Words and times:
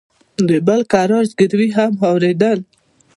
او 0.37 0.43
د 0.49 0.51
بل 0.67 0.81
کرار 0.93 1.23
زگيروي 1.31 1.69
هم 1.77 1.91
واورېدل. 2.01 2.59